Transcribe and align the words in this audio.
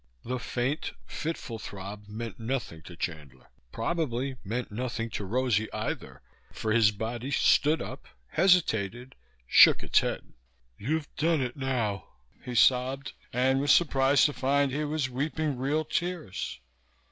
The 0.23 0.39
faint, 0.39 0.93
fitful 1.05 1.59
throb 1.59 2.07
meant 2.07 2.39
nothing 2.39 2.81
to 2.89 2.95
Chandler; 2.95 3.51
probably 3.71 4.35
meant 4.43 4.71
nothing 4.71 5.11
to 5.11 5.23
Rosie 5.25 5.71
either, 5.71 6.23
for 6.51 6.71
his 6.71 6.89
body 6.89 7.29
stood 7.29 7.83
up, 7.83 8.07
hesitated, 8.29 9.13
shook 9.45 9.83
its 9.83 9.99
head. 9.99 10.33
"You've 10.75 11.15
done 11.17 11.41
it 11.41 11.55
now," 11.55 12.07
he 12.43 12.55
sobbed, 12.55 13.13
and 13.31 13.61
was 13.61 13.71
surprised 13.71 14.25
to 14.25 14.33
find 14.33 14.71
he 14.71 14.85
was 14.85 15.07
weeping 15.07 15.55
real 15.55 15.85
tears. 15.85 16.59